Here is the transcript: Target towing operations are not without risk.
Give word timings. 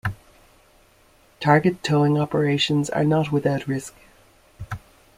Target 1.39 1.83
towing 1.83 2.17
operations 2.17 2.89
are 2.89 3.03
not 3.03 3.31
without 3.31 3.67
risk. 3.67 3.93